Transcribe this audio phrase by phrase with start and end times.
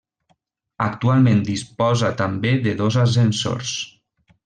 [0.85, 3.79] Actualment disposa també de dos ascensors.